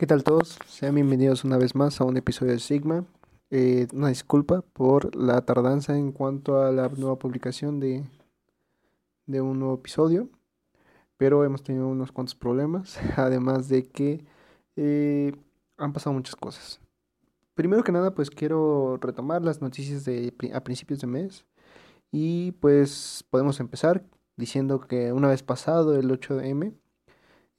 [0.00, 0.58] ¿Qué tal todos?
[0.66, 3.04] Sean bienvenidos una vez más a un episodio de Sigma.
[3.50, 8.02] Eh, una disculpa por la tardanza en cuanto a la nueva publicación de,
[9.26, 10.30] de un nuevo episodio,
[11.18, 14.24] pero hemos tenido unos cuantos problemas, además de que
[14.74, 15.36] eh,
[15.76, 16.80] han pasado muchas cosas.
[17.52, 21.44] Primero que nada, pues quiero retomar las noticias de a principios de mes
[22.10, 24.02] y pues podemos empezar
[24.38, 26.72] diciendo que una vez pasado el 8 de M,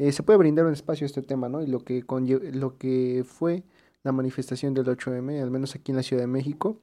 [0.02, 1.62] eh, se puede brindar un espacio a este tema, ¿no?
[1.62, 2.04] Y lo que,
[2.54, 3.64] lo que fue
[4.02, 6.82] la manifestación del 8M, al menos aquí en la Ciudad de México,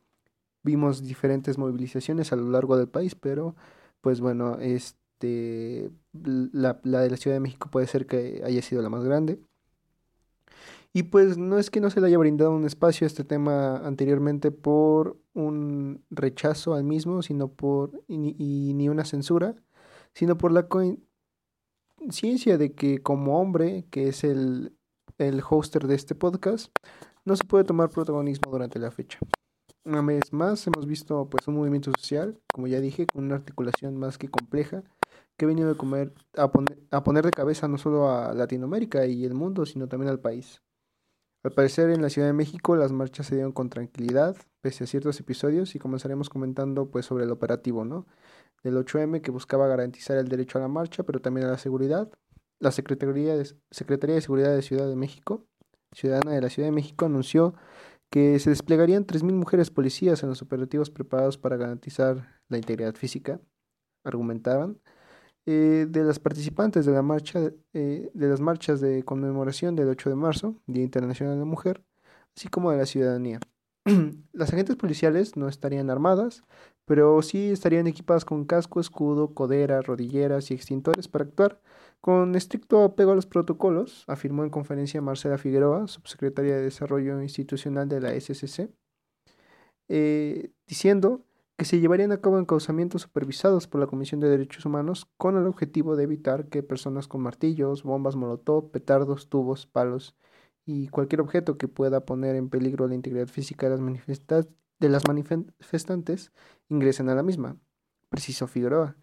[0.63, 3.57] vimos diferentes movilizaciones a lo largo del país, pero
[4.03, 8.83] pues bueno, este, la, la de la Ciudad de México puede ser que haya sido
[8.83, 9.41] la más grande.
[10.93, 13.79] Y pues no es que no se le haya brindado un espacio a este tema
[13.79, 18.19] anteriormente por un rechazo al mismo, sino por y,
[18.75, 19.57] ni una censura,
[20.15, 20.69] sino por la
[22.11, 24.77] ciencia de que como hombre, que es el,
[25.19, 26.71] el hoster de este podcast,
[27.25, 29.19] no se puede tomar protagonismo durante la fecha.
[29.85, 33.97] Una vez más hemos visto pues un movimiento social, como ya dije, con una articulación
[33.97, 34.83] más que compleja,
[35.37, 39.07] que ha venido a, comer, a, poner, a poner de cabeza no solo a Latinoamérica
[39.07, 40.63] y el mundo, sino también al país.
[41.49, 44.87] Al parecer en la Ciudad de México las marchas se dieron con tranquilidad, pese a
[44.87, 48.07] ciertos episodios, y comenzaremos comentando pues sobre el operativo, ¿no?
[48.63, 52.11] del 8M que buscaba garantizar el derecho a la marcha, pero también a la seguridad.
[52.59, 55.47] La Secretaría de, Secretaría de Seguridad de Ciudad de México,
[55.93, 57.55] ciudadana de la Ciudad de México, anunció
[58.11, 63.41] que se desplegarían 3.000 mujeres policías en los operativos preparados para garantizar la integridad física,
[64.05, 64.83] argumentaban,
[65.51, 67.41] eh, de las participantes de, la marcha,
[67.73, 71.83] eh, de las marchas de conmemoración del 8 de marzo, Día Internacional de la Mujer,
[72.37, 73.41] así como de la ciudadanía.
[74.35, 76.43] Las agentes policiales no estarían armadas,
[76.85, 81.63] pero sí estarían equipadas con casco, escudo, codera, rodilleras y extintores para actuar
[82.03, 87.89] con estricto apego a los protocolos, afirmó en conferencia Marcela Figueroa, subsecretaria de Desarrollo Institucional
[87.89, 88.69] de la SCC,
[89.89, 91.25] eh, diciendo
[91.59, 95.45] que se llevarían a cabo encauzamientos supervisados por la Comisión de Derechos Humanos con el
[95.45, 100.15] objetivo de evitar que personas con martillos, bombas molotov, petardos, tubos, palos
[100.65, 104.47] y cualquier objeto que pueda poner en peligro la integridad física de las,
[104.79, 106.31] de las manifestantes
[106.69, 107.57] ingresen a la misma,
[108.09, 108.97] precisó Figueroa.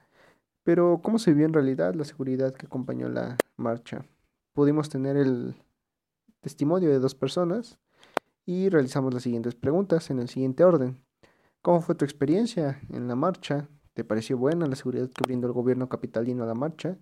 [0.63, 4.05] Pero, ¿cómo se vio en realidad la seguridad que acompañó la marcha?
[4.53, 5.55] Pudimos tener el
[6.39, 7.79] testimonio de dos personas
[8.45, 11.04] y realizamos las siguientes preguntas en el siguiente orden.
[11.65, 13.67] ¿Cómo fue tu experiencia en la marcha?
[13.95, 16.99] ¿Te pareció buena la seguridad que brindó el gobierno capitalino a la marcha?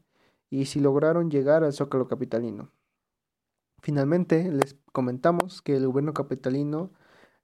[0.50, 2.72] Y si lograron llegar al zócalo capitalino.
[3.82, 6.94] Finalmente, les comentamos que el gobierno capitalino,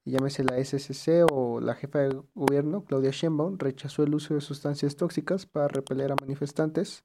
[0.06, 4.96] llámese la SSC o la jefa de gobierno, Claudia Sheinbaum, rechazó el uso de sustancias
[4.96, 7.04] tóxicas para repeler a manifestantes.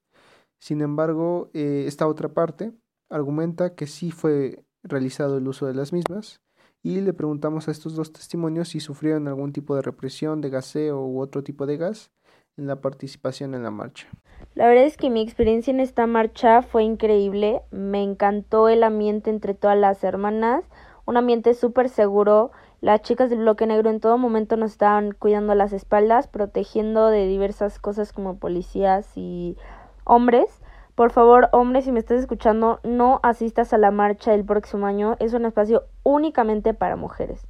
[0.61, 2.73] Sin embargo, eh, esta otra parte
[3.09, 6.41] argumenta que sí fue realizado el uso de las mismas
[6.85, 11.01] y le preguntamos a estos dos testimonios si sufrieron algún tipo de represión de gaseo
[11.01, 12.13] u otro tipo de gas
[12.59, 14.07] en la participación en la marcha.
[14.55, 17.63] La verdad es que mi experiencia en esta marcha fue increíble.
[17.71, 20.63] Me encantó el ambiente entre todas las hermanas,
[21.07, 22.53] un ambiente súper seguro.
[22.83, 27.27] Las chicas del bloque negro en todo momento nos estaban cuidando las espaldas, protegiendo de
[27.27, 29.57] diversas cosas como policías y
[30.05, 30.61] hombres.
[30.95, 35.17] Por favor, hombres, si me estás escuchando, no asistas a la marcha del próximo año.
[35.19, 37.49] Es un espacio únicamente para mujeres.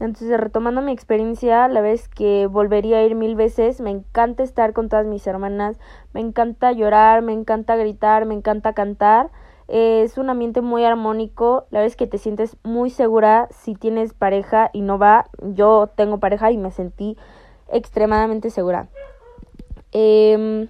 [0.00, 4.74] Entonces, retomando mi experiencia, la vez que volvería a ir mil veces, me encanta estar
[4.74, 5.78] con todas mis hermanas,
[6.12, 9.30] me encanta llorar, me encanta gritar, me encanta cantar.
[9.66, 14.68] es un ambiente muy armónico, la vez que te sientes muy segura si tienes pareja
[14.74, 15.24] y no va.
[15.40, 17.16] Yo tengo pareja y me sentí
[17.72, 18.88] extremadamente segura.
[19.92, 20.68] Eh,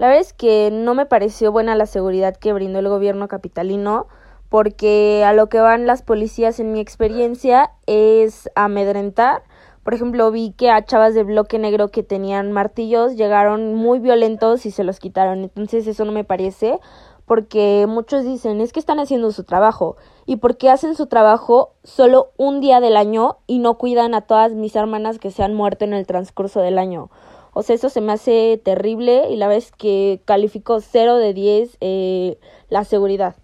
[0.00, 4.06] la verdad es que no me pareció buena la seguridad que brindó el gobierno capitalino
[4.48, 9.42] porque a lo que van las policías en mi experiencia es amedrentar.
[9.84, 14.64] Por ejemplo, vi que a chavas de bloque negro que tenían martillos llegaron muy violentos
[14.64, 15.40] y se los quitaron.
[15.40, 16.80] Entonces eso no me parece
[17.26, 22.30] porque muchos dicen es que están haciendo su trabajo y porque hacen su trabajo solo
[22.38, 25.84] un día del año y no cuidan a todas mis hermanas que se han muerto
[25.84, 27.10] en el transcurso del año.
[27.52, 31.76] O sea, eso se me hace terrible y la vez que califico 0 de 10
[31.80, 32.38] eh,
[32.68, 33.34] la seguridad.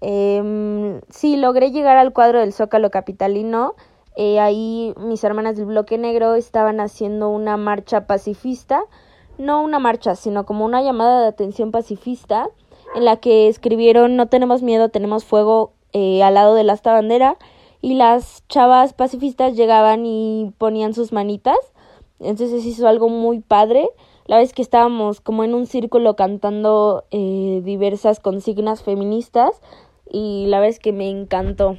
[0.00, 3.74] Eh, sí, logré llegar al cuadro del Zócalo Capitalino.
[4.16, 8.82] Eh, ahí mis hermanas del bloque negro estaban haciendo una marcha pacifista.
[9.38, 12.48] No una marcha, sino como una llamada de atención pacifista
[12.94, 16.92] en la que escribieron no tenemos miedo, tenemos fuego eh, al lado de la esta
[16.92, 17.36] bandera
[17.82, 21.58] y las chavas pacifistas llegaban y ponían sus manitas.
[22.20, 23.88] Entonces hizo algo muy padre.
[24.26, 29.60] La vez que estábamos como en un círculo cantando eh, diversas consignas feministas
[30.10, 31.76] y la es que me encantó.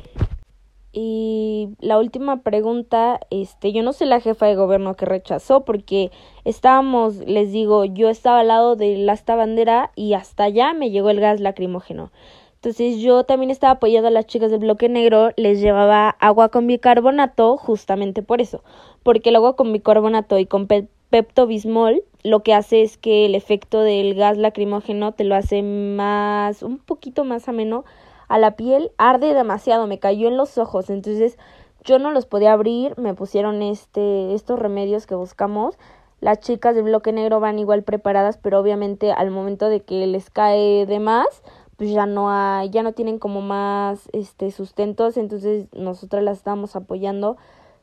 [1.00, 6.10] Y la última pregunta, este, yo no soy la jefa de gobierno que rechazó porque
[6.44, 10.90] estábamos, les digo, yo estaba al lado de la esta bandera y hasta allá me
[10.90, 12.12] llegó el gas lacrimógeno.
[12.58, 16.66] Entonces yo también estaba apoyando a las chicas del bloque negro, les llevaba agua con
[16.66, 18.64] bicarbonato justamente por eso,
[19.04, 23.36] porque el agua con bicarbonato y con Pepto Bismol lo que hace es que el
[23.36, 27.86] efecto del gas lacrimógeno te lo hace más, un poquito más ameno
[28.28, 31.38] a la piel, arde demasiado, me cayó en los ojos, entonces
[31.84, 35.78] yo no los podía abrir, me pusieron este, estos remedios que buscamos.
[36.20, 40.30] Las chicas del bloque negro van igual preparadas, pero obviamente al momento de que les
[40.30, 41.44] cae de más,
[41.78, 46.76] pues ya no hay, ya no tienen como más este sustentos, entonces nosotras las estábamos
[46.76, 47.38] apoyando.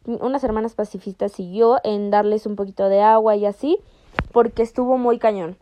[0.05, 3.79] Unas hermanas pacifistas y yo en darles un poquito de agua y así,
[4.33, 5.57] porque estuvo muy cañón.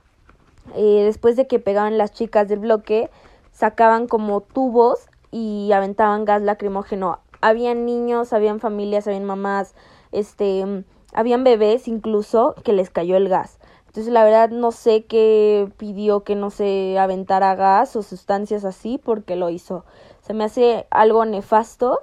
[0.74, 3.10] Eh, después de que pegaban las chicas del bloque,
[3.52, 4.98] sacaban como tubos
[5.30, 7.20] y aventaban gas lacrimógeno.
[7.40, 9.74] Habían niños, habían familias, habían mamás,
[10.10, 13.58] este, habían bebés incluso que les cayó el gas.
[13.92, 18.96] Entonces la verdad no sé qué pidió que no se aventara gas o sustancias así
[18.96, 19.84] porque lo hizo.
[20.22, 22.00] Se me hace algo nefasto.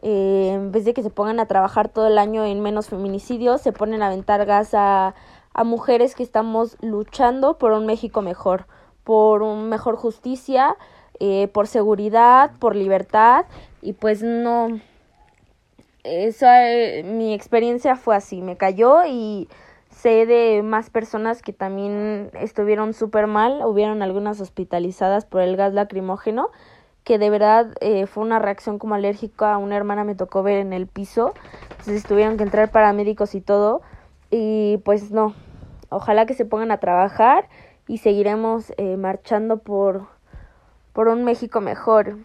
[0.00, 3.60] Eh, en vez de que se pongan a trabajar todo el año en menos feminicidios,
[3.60, 5.14] se ponen a aventar gas a,
[5.52, 8.66] a mujeres que estamos luchando por un México mejor,
[9.04, 10.74] por un mejor justicia,
[11.20, 13.44] eh, por seguridad, por libertad
[13.82, 14.80] y pues no,
[16.02, 19.48] esa, eh, mi experiencia fue así, me cayó y
[19.96, 25.72] sé de más personas que también estuvieron súper mal, hubieron algunas hospitalizadas por el gas
[25.72, 26.50] lacrimógeno,
[27.02, 30.72] que de verdad eh, fue una reacción como alérgica, una hermana me tocó ver en
[30.72, 31.34] el piso,
[31.70, 33.80] entonces tuvieron que entrar paramédicos y todo,
[34.30, 35.34] y pues no,
[35.88, 37.48] ojalá que se pongan a trabajar
[37.88, 40.08] y seguiremos marchando por
[40.96, 42.24] por un México mejor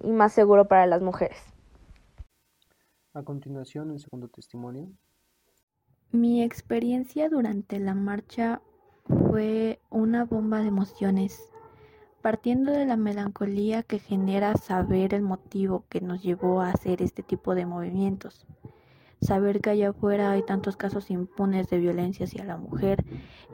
[0.00, 1.42] y más seguro para las mujeres.
[3.14, 4.88] A continuación, el segundo testimonio.
[6.12, 8.60] Mi experiencia durante la marcha
[9.06, 11.50] fue una bomba de emociones,
[12.20, 17.22] partiendo de la melancolía que genera saber el motivo que nos llevó a hacer este
[17.22, 18.46] tipo de movimientos.
[19.22, 23.02] Saber que allá afuera hay tantos casos impunes de violencia hacia la mujer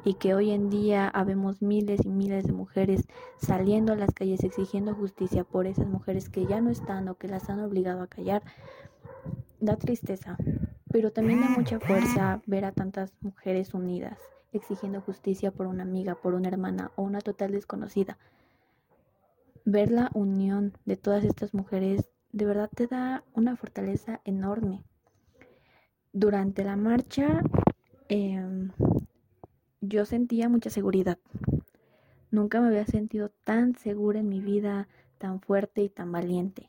[0.04, 3.06] y que hoy en día habemos miles y miles de mujeres
[3.36, 7.28] saliendo a las calles exigiendo justicia por esas mujeres que ya no están o que
[7.28, 8.42] las han obligado a callar,
[9.60, 10.36] da tristeza,
[10.90, 14.18] pero también da mucha fuerza ver a tantas mujeres unidas
[14.52, 18.18] exigiendo justicia por una amiga, por una hermana o una total desconocida.
[19.64, 24.82] Ver la unión de todas estas mujeres de verdad te da una fortaleza enorme
[26.12, 27.42] durante la marcha
[28.08, 28.70] em,
[29.80, 31.18] yo sentía mucha seguridad.
[32.30, 34.88] Nunca me había sentido tan segura en mi vida,
[35.18, 36.68] tan fuerte y tan valiente.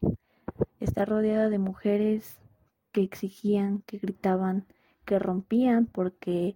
[0.79, 2.39] Estar rodeada de mujeres
[2.91, 4.65] que exigían, que gritaban,
[5.05, 6.55] que rompían, porque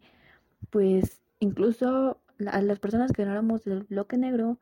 [0.70, 4.60] pues incluso a las personas que no éramos del bloque negro,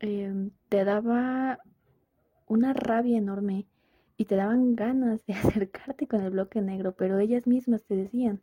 [0.00, 1.58] em, te daba
[2.46, 3.66] una rabia enorme
[4.16, 5.34] y te daban ganas de
[5.64, 8.40] acercarte con el bloque negro, pero ellas mismas te decían,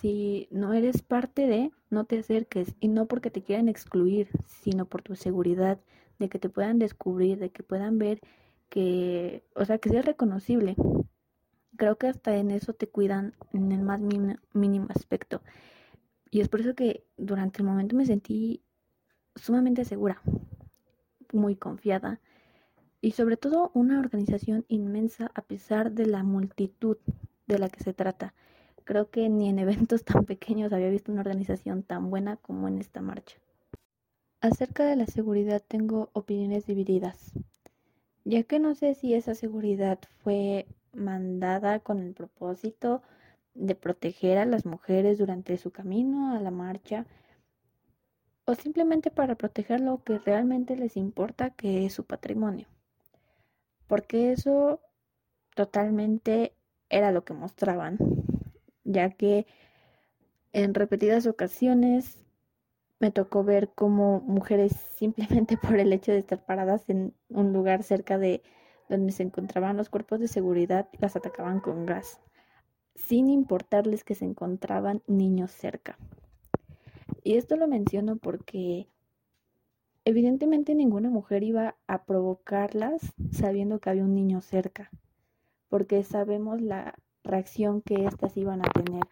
[0.00, 4.86] si no eres parte de, no te acerques, y no porque te quieran excluir, sino
[4.86, 5.80] por tu seguridad,
[6.18, 8.20] de que te puedan descubrir, de que puedan ver
[8.68, 10.76] que, o sea, que seas reconocible.
[11.76, 15.42] Creo que hasta en eso te cuidan en el más mínimo aspecto.
[16.30, 18.62] Y es por eso que durante el momento me sentí
[19.36, 20.20] sumamente segura,
[21.32, 22.20] muy confiada
[23.00, 26.96] y sobre todo una organización inmensa a pesar de la multitud
[27.46, 28.34] de la que se trata.
[28.84, 32.78] Creo que ni en eventos tan pequeños había visto una organización tan buena como en
[32.78, 33.36] esta marcha.
[34.40, 37.32] Acerca de la seguridad tengo opiniones divididas,
[38.24, 43.02] ya que no sé si esa seguridad fue mandada con el propósito
[43.54, 47.06] de proteger a las mujeres durante su camino a la marcha
[48.46, 52.68] o simplemente para proteger lo que realmente les importa, que es su patrimonio.
[53.86, 54.80] Porque eso
[55.54, 56.54] totalmente
[56.90, 57.98] era lo que mostraban,
[58.84, 59.46] ya que
[60.52, 62.24] en repetidas ocasiones
[63.00, 67.82] me tocó ver cómo mujeres simplemente por el hecho de estar paradas en un lugar
[67.82, 68.42] cerca de
[68.88, 72.20] donde se encontraban los cuerpos de seguridad las atacaban con gas,
[72.94, 75.98] sin importarles que se encontraban niños cerca.
[77.22, 78.88] Y esto lo menciono porque
[80.06, 84.90] Evidentemente ninguna mujer iba a provocarlas sabiendo que había un niño cerca,
[85.70, 89.04] porque sabemos la reacción que éstas iban a tener.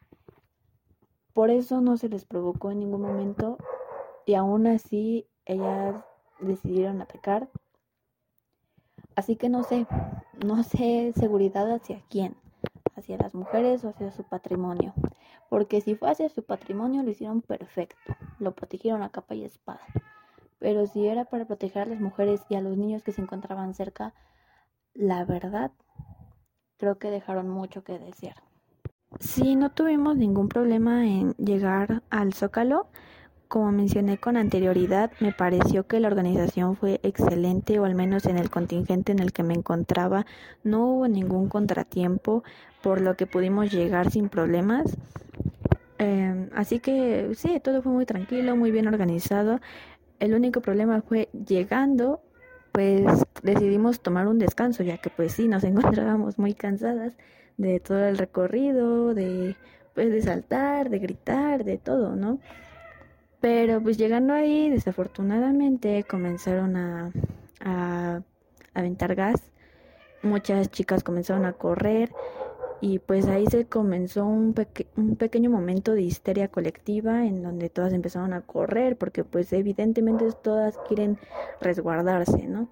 [1.33, 3.57] Por eso no se les provocó en ningún momento
[4.27, 6.05] y aún así ellas
[6.41, 7.49] decidieron atacar.
[9.15, 9.87] Así que no sé,
[10.45, 12.37] no sé seguridad hacia quién,
[12.97, 14.95] hacia las mujeres o hacia su patrimonio.
[15.49, 19.87] Porque si fue hacia su patrimonio lo hicieron perfecto, lo protegieron a capa y espada.
[20.59, 23.75] Pero si era para proteger a las mujeres y a los niños que se encontraban
[23.75, 24.15] cerca,
[24.95, 25.73] la verdad,
[26.79, 28.37] creo que dejaron mucho que desear.
[29.21, 32.89] Sí, no tuvimos ningún problema en llegar al Zócalo.
[33.53, 38.39] Como mencioné con anterioridad, me pareció que la organización fue excelente, o al menos en
[38.39, 40.25] el contingente en el que me encontraba
[40.65, 42.45] no hubo ningún contratiempo,
[42.83, 44.97] por lo que pudimos llegar sin problemas.
[45.99, 49.61] Em, así que sí, todo fue muy tranquilo, muy bien organizado.
[50.19, 52.23] El único problema fue llegando,
[52.73, 53.05] pues
[53.43, 57.13] decidimos tomar un descanso, ya que pues sí, nos encontrábamos muy cansadas
[57.59, 59.57] de todo el recorrido, de
[59.95, 62.39] pues de saltar, de gritar, de todo, ¿no?
[63.43, 67.11] Pero pues llegando ahí, desafortunadamente comenzaron a,
[67.61, 68.23] a
[68.73, 69.51] aventar gas.
[70.23, 72.13] Muchas chicas comenzaron a correr
[72.81, 74.55] y pues ahí se comenzó un,
[74.97, 80.27] un pequeño momento de histeria colectiva en donde todas empezaron a correr porque pues evidentemente
[80.41, 81.19] todas quieren
[81.61, 82.69] resguardarse, ¿no?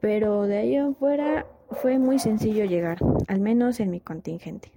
[0.00, 2.98] Pero de ahí afuera fue muy sencillo llegar,
[3.28, 4.72] al menos en mi contingente.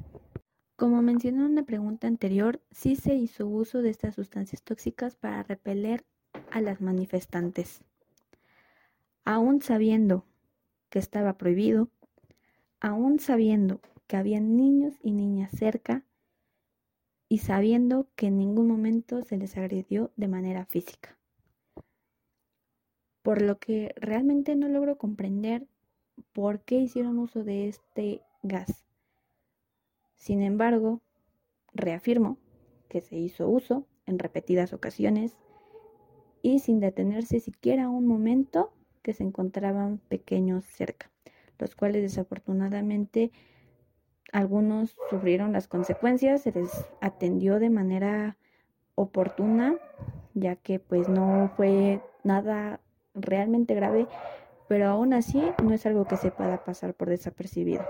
[0.84, 5.42] Como mencioné en una pregunta anterior, sí se hizo uso de estas sustancias tóxicas para
[5.42, 6.04] repeler
[6.52, 7.86] a las manifestantes.
[9.24, 10.26] Aún sabiendo
[10.90, 11.88] que estaba prohibido,
[12.82, 16.04] aún sabiendo que había niños y niñas cerca
[17.30, 21.18] y sabiendo que en ningún momento se les agredió de manera física.
[23.22, 25.66] Por lo que realmente no logro comprender
[26.34, 28.83] por qué hicieron uso de este gas.
[30.24, 31.02] Sin embargo,
[31.74, 32.38] reafirmo
[32.88, 35.36] que se hizo uso en repetidas ocasiones
[36.42, 41.12] y sin detenerse siquiera un momento que se encontraban pequeños cerca,
[41.60, 43.34] los cuales desafortunadamente
[44.32, 48.38] algunos sufrieron las consecuencias, se les atendió de manera
[48.96, 49.76] oportuna,
[50.36, 52.80] ya que pues no fue nada
[53.14, 54.08] realmente grave,
[54.70, 57.84] pero aún así no es algo que se pueda pasar por desapercibido.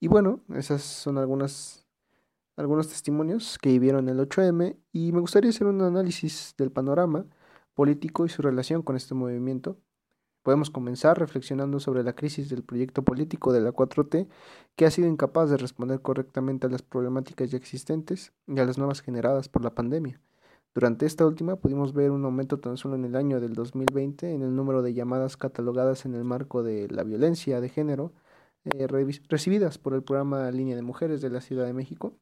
[0.00, 1.86] Y bueno, esas son algunas,
[2.56, 7.26] algunos testimonios que vivieron el 8M y me gustaría hacer un análisis del panorama
[7.74, 9.76] político y su relación con este movimiento.
[10.42, 14.28] Podemos comenzar reflexionando sobre la crisis del proyecto político de la 4T,
[14.76, 18.78] que ha sido incapaz de responder correctamente a las problemáticas ya existentes y a las
[18.78, 20.20] nuevas generadas por la pandemia.
[20.74, 24.42] Durante esta última pudimos ver un aumento tan solo en el año del 2020 en
[24.42, 28.12] el número de llamadas catalogadas en el marco de la violencia de género,
[28.64, 28.86] eh,
[29.28, 32.18] recibidas por el programa Línea de Mujeres de la Ciudad de México.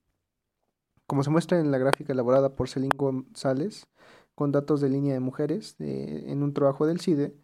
[1.06, 3.86] Como se muestra en la gráfica elaborada por Celín González,
[4.34, 7.34] con datos de línea de mujeres en un trabajo del CIDE,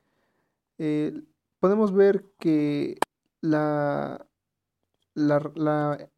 [0.79, 1.23] eh,
[1.59, 2.99] podemos ver que
[3.41, 4.27] la,
[5.15, 6.09] la,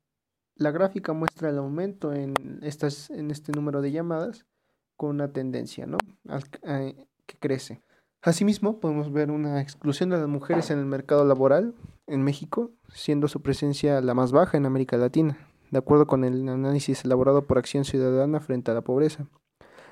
[0.56, 4.46] gráfica muestra el aumento en, estas, en este número de llamadas
[4.96, 5.98] con una tendencia ¿no?
[7.26, 7.82] que crece.
[8.22, 11.74] Asimismo, podemos ver una exclusión de las mujeres en el mercado laboral
[12.06, 15.38] en México, siendo su presencia la más baja en América Latina,
[15.70, 19.26] de acuerdo con el análisis elaborado por Acción Ciudadana frente a la pobreza.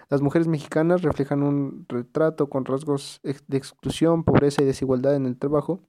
[0.09, 5.39] Las mujeres mexicanas reflejan un retrato con rasgos de exclusión, pobreza y desigualdad en el
[5.39, 5.81] trabajo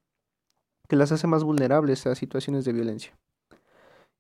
[0.87, 3.17] que las hace más vulnerables a situaciones de violencia.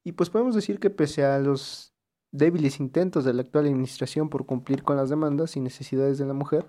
[0.03, 1.93] Y pues podemos decir que pese a los
[2.31, 6.33] débiles intentos de la actual administración por cumplir con las demandas y necesidades de la
[6.33, 6.67] mujer,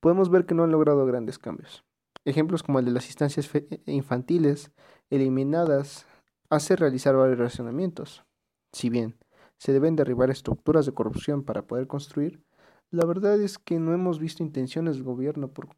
[0.00, 1.84] podemos ver que no han logrado grandes cambios.
[2.24, 3.50] Ejemplos como el de las instancias
[3.86, 4.70] infantiles
[5.08, 6.06] eliminadas
[6.50, 8.24] hace realizar varios razonamientos.
[8.72, 9.16] Si bien
[9.56, 12.42] se deben derribar estructuras de corrupción para poder construir,
[12.90, 15.68] la verdad es que no hemos visto intenciones del gobierno por,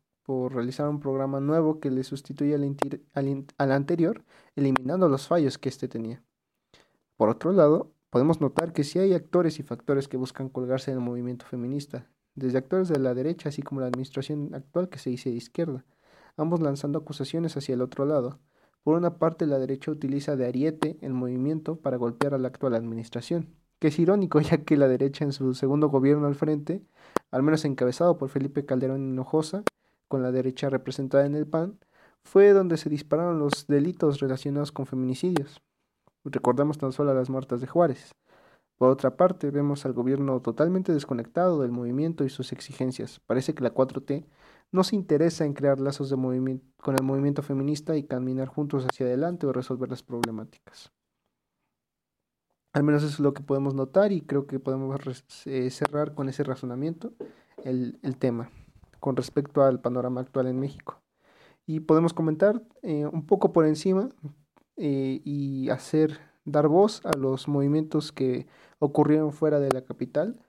[0.52, 4.24] realizar un programa nuevo que le sustituya al, al anterior,
[4.56, 6.22] eliminando los fallos que éste tenía.
[7.16, 11.00] Por otro lado, podemos notar que sí hay actores y factores que buscan colgarse del
[11.00, 15.28] movimiento feminista, desde actores de la derecha así como la administración actual que se dice
[15.28, 15.84] de izquierda,
[16.36, 18.38] ambos lanzando acusaciones hacia el otro lado.
[18.82, 22.74] Por una parte, la derecha utiliza de ariete el movimiento para golpear a la actual
[22.74, 26.82] administración, que es irónico ya que la derecha en su segundo gobierno al frente,
[27.30, 29.62] al menos encabezado por Felipe Calderón Hinojosa,
[30.08, 31.78] con la derecha representada en el PAN,
[32.22, 35.62] fue donde se dispararon los delitos relacionados con feminicidios.
[36.24, 38.14] Recordamos tan solo a las muertas de Juárez.
[38.78, 43.20] Por otra parte, vemos al gobierno totalmente desconectado del movimiento y sus exigencias.
[43.26, 44.24] Parece que la 4T
[44.72, 49.46] no se interesa en crear lazos con el movimiento feminista y caminar juntos hacia adelante
[49.46, 50.92] o resolver las problemáticas.
[52.72, 54.98] Al menos es lo que podemos notar y creo que podemos
[55.44, 57.12] eh, cerrar con ese razonamiento
[57.64, 58.50] el, el tema
[59.02, 61.02] con respecto al panorama actual en México.
[61.66, 64.08] Y podemos comentar eh, un poco por encima
[64.76, 68.46] eh, y hacer, dar voz a los movimientos que
[68.78, 70.40] ocurrieron fuera de la capital.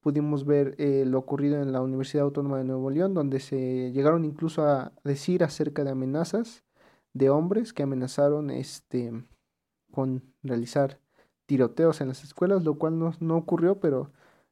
[0.00, 4.24] Pudimos ver eh, lo ocurrido en la Universidad Autónoma de Nuevo León, donde se llegaron
[4.24, 6.64] incluso a decir acerca de amenazas
[7.12, 9.12] de hombres que amenazaron este,
[9.90, 11.00] con realizar
[11.44, 14.10] tiroteos en las escuelas, lo cual no, no ocurrió, pero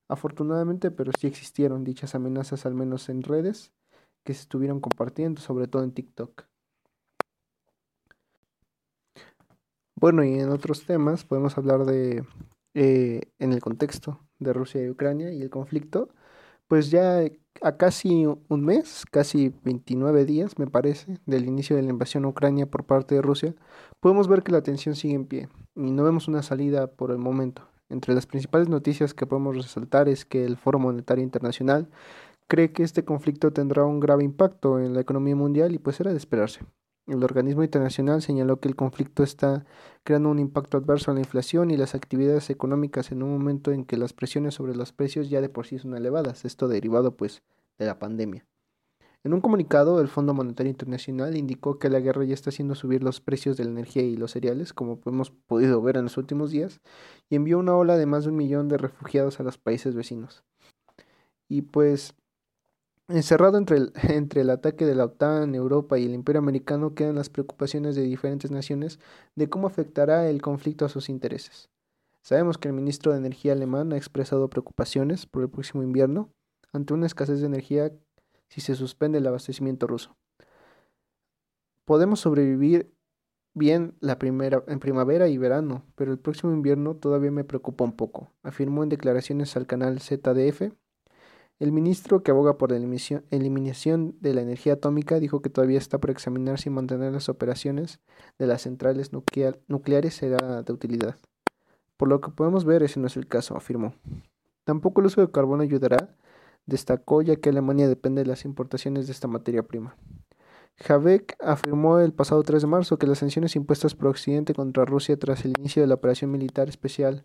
[0.08, 3.72] afortunadamente, pero sí existieron dichas amenazas, al menos en redes,
[4.24, 6.44] que se estuvieron compartiendo, sobre todo en TikTok.
[9.94, 12.24] Bueno, y en otros temas podemos hablar de,
[12.74, 16.08] eh, en el contexto de Rusia y Ucrania y el conflicto,
[16.68, 17.20] pues ya
[17.62, 22.28] a casi un mes, casi 29 días, me parece, del inicio de la invasión a
[22.28, 23.54] Ucrania por parte de Rusia,
[24.00, 27.18] podemos ver que la tensión sigue en pie y no vemos una salida por el
[27.18, 27.62] momento.
[27.90, 31.88] Entre las principales noticias que podemos resaltar es que el Foro Monetario Internacional
[32.48, 36.10] cree que este conflicto tendrá un grave impacto en la economía mundial y pues era
[36.10, 36.60] de esperarse.
[37.08, 39.64] El organismo internacional señaló que el conflicto está
[40.04, 43.86] creando un impacto adverso en la inflación y las actividades económicas en un momento en
[43.86, 47.42] que las presiones sobre los precios ya de por sí son elevadas, esto derivado pues
[47.78, 48.46] de la pandemia.
[49.24, 53.02] En un comunicado, el Fondo Monetario Internacional indicó que la guerra ya está haciendo subir
[53.02, 56.50] los precios de la energía y los cereales, como hemos podido ver en los últimos
[56.50, 56.80] días,
[57.30, 60.44] y envió una ola de más de un millón de refugiados a los países vecinos.
[61.48, 62.14] Y pues
[63.08, 63.56] Encerrado
[64.02, 68.02] entre el, ataque de la OTAN, Europa y el Imperio Americano quedan las preocupaciones de
[68.02, 69.00] diferentes naciones
[69.34, 71.70] de cómo afectará el conflicto a sus intereses.
[72.20, 76.30] Sabemos que el ministro de Energía alemán ha expresado preocupaciones por el próximo invierno
[76.70, 77.90] ante una escasez de energía
[78.50, 80.14] si se suspende el abastecimiento ruso.
[81.86, 82.92] Podemos sobrevivir
[83.54, 87.96] bien la primera, en primavera y verano, pero el próximo invierno todavía me preocupa un
[87.96, 90.74] poco, afirmó en declaraciones al canal ZDF
[91.58, 95.98] el ministro que aboga por la eliminación de la energía atómica dijo que todavía está
[95.98, 97.98] por examinar si mantener las operaciones
[98.38, 101.16] de las centrales nucleares será de utilidad.
[101.96, 103.92] Por lo que podemos ver, ese no es el caso, afirmó.
[104.62, 106.14] Tampoco el uso de carbón ayudará,
[106.66, 109.96] destacó, ya que Alemania depende de las importaciones de esta materia prima.
[110.88, 115.18] Habeck afirmó el pasado 3 de marzo que las sanciones impuestas por Occidente contra Rusia
[115.18, 117.24] tras el inicio de la operación militar especial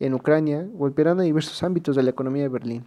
[0.00, 2.86] en Ucrania golpearán a diversos ámbitos de la economía de Berlín.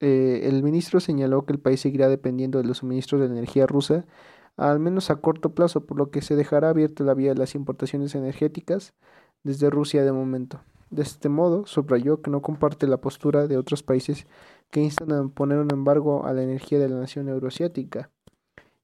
[0.00, 4.06] Eh, el ministro señaló que el país seguirá dependiendo de los suministros de energía rusa,
[4.56, 7.54] al menos a corto plazo, por lo que se dejará abierta la vía de las
[7.54, 8.94] importaciones energéticas
[9.42, 10.60] desde Rusia de momento.
[10.90, 14.26] De este modo, subrayó que no comparte la postura de otros países
[14.70, 18.10] que instan a poner un embargo a la energía de la nación euroasiática.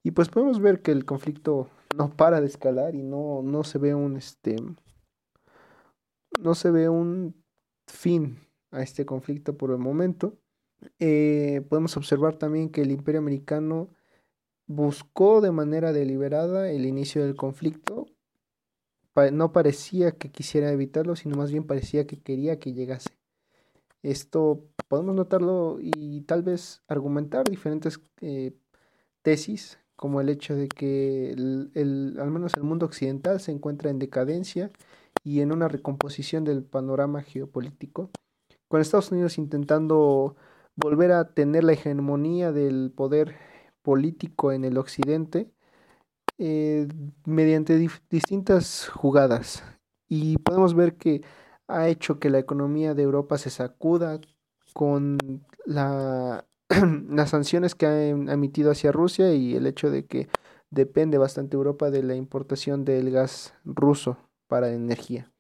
[0.05, 3.79] Y pues podemos ver que el conflicto no para de escalar y no, no se
[3.79, 4.57] ve un este
[6.41, 7.35] no se ve un
[7.89, 8.39] fin
[8.71, 10.35] a este conflicto por el momento.
[10.99, 13.91] Eh, podemos observar también que el imperio americano
[14.67, 18.07] buscó de manera deliberada el inicio del conflicto.
[19.33, 23.17] no parecía que quisiera evitarlo, sino más bien parecía que quería que llegase.
[24.03, 28.53] Esto podemos notarlo y tal vez argumentar diferentes eh,
[29.23, 33.99] tesis, como el hecho de que el, al menos el mundo occidental se encuentra en
[33.99, 34.71] decadencia
[35.25, 38.11] y en una recomposición del panorama geopolítico,
[38.69, 40.37] con Estados Unidos intentando
[40.77, 43.37] volver a tener la hegemonía del poder
[43.83, 45.51] político en el occidente
[46.39, 46.87] eh,
[47.25, 47.79] mediante
[48.11, 49.65] distintas jugadas.
[50.09, 51.23] Y podemos ver que
[51.67, 54.21] ha hecho que la economía de Europa se sacuda
[54.75, 55.19] con
[55.65, 56.47] la,
[57.09, 60.29] las sanciones que ha em, emitido hacia Rusia y el hecho de que
[60.71, 65.33] depende bastante Europa de la importación del gas ruso para energía.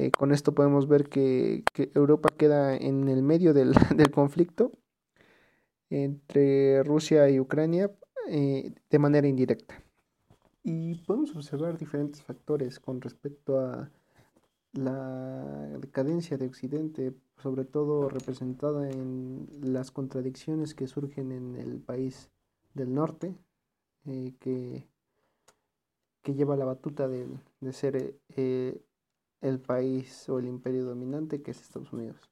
[0.00, 1.62] Eh, con esto podemos ver que,
[1.94, 3.74] Europa queda en el medio del,
[4.14, 4.72] conflicto
[5.90, 7.90] entre Rusia y Ucrania
[8.28, 9.82] eh, de manera indirecta.
[10.62, 13.90] Y podemos observar diferentes factores con respecto a
[14.72, 22.30] la decadencia de Occidente, sobre todo representada en las contradicciones que surgen en el país
[22.72, 23.34] del norte,
[24.06, 24.86] eh, que,
[26.22, 27.26] que lleva la batuta de,
[27.60, 28.14] de ser
[29.40, 32.30] el país o el imperio dominante que es Estados Unidos.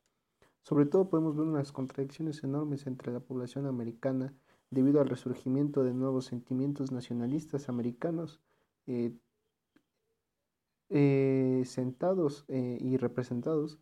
[0.62, 4.34] Sobre todo podemos ver unas contradicciones enormes entre la población americana
[4.70, 8.40] debido al resurgimiento de nuevos sentimientos nacionalistas americanos
[8.86, 9.16] eh,
[10.90, 13.78] eh, sentados eh, y representados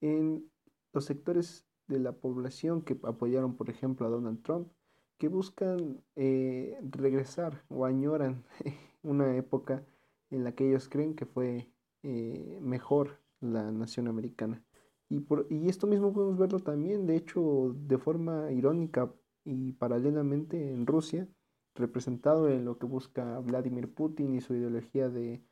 [0.00, 0.48] en
[0.92, 4.68] los sectores de la población que apoyaron, por ejemplo, a Donald Trump,
[5.16, 8.44] que buscan regresar o añoran
[9.02, 9.84] una época
[10.30, 11.68] en la que ellos creen que fue
[12.02, 14.62] eh, mejor la nación americana.
[15.08, 19.12] Y, por, y esto mismo podemos verlo también, de hecho, de forma irónica
[19.44, 21.28] y paralelamente en Rusia,
[21.74, 25.42] representado en lo que busca Vladimir Putin y su ideología de,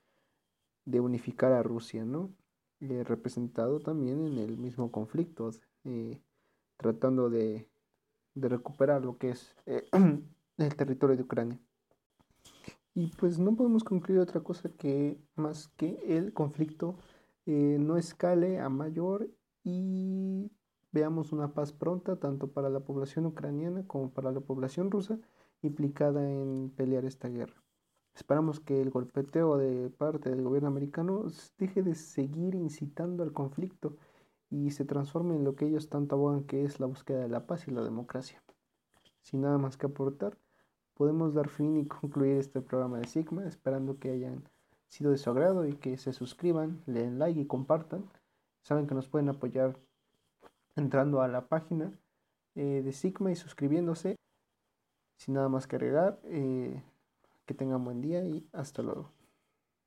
[0.85, 2.35] de unificar a Rusia, ¿no?
[2.81, 5.51] Eh, representado también en el mismo conflicto,
[5.85, 6.21] eh,
[6.77, 7.71] tratando de,
[8.35, 9.57] de, recuperar lo que es
[10.59, 11.61] el territorio de Ucrania.
[12.99, 16.97] Y pues no podemos concluir otra cosa que más que el conflicto
[17.45, 19.29] no escale a mayor
[19.63, 20.51] y
[20.93, 25.19] veamos una paz pronta tanto para la población ucraniana como para la población rusa
[25.61, 27.63] implicada en pelear esta guerra.
[28.15, 31.27] Esperamos que el golpeteo de parte del gobierno americano
[31.59, 33.99] deje de seguir incitando al conflicto
[34.49, 37.47] y se transforme en lo que ellos tanto abogan que es la búsqueda de la
[37.47, 38.43] paz y la democracia.
[39.21, 40.39] Sin nada más que aportar,
[40.97, 44.49] podemos dar fin y concluir este programa de Sigma, esperando que hayan
[44.89, 48.05] sido de su agrado y que se suscriban, le den like y compartan.
[48.63, 49.77] Saben que nos pueden apoyar
[50.75, 51.93] entrando a la página
[52.55, 54.17] eh, de Sigma y suscribiéndose.
[55.19, 56.83] Sin nada más que agregar, eh,
[57.47, 59.16] que tengan buen día y hasta luego.